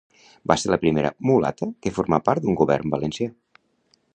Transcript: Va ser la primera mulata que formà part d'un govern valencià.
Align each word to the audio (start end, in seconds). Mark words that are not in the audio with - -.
Va 0.51 0.55
ser 0.61 0.69
la 0.73 0.77
primera 0.85 1.11
mulata 1.31 1.69
que 1.85 1.93
formà 1.99 2.19
part 2.31 2.47
d'un 2.47 2.57
govern 2.63 2.95
valencià. 2.97 3.29